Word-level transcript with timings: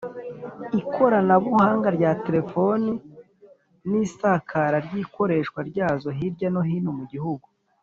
ikoranabuhanga 0.81 1.87
rya 1.97 2.11
terefoni 2.25 2.91
n’isakara 3.89 4.77
ry’ikoreshwa 4.85 5.59
ryazo 5.69 6.07
hirya 6.17 6.49
no 6.53 6.61
hino 6.69 6.91
mu 6.99 7.05
gihugu 7.11 7.47